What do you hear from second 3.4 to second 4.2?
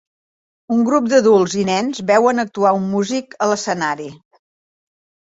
a l'escenari.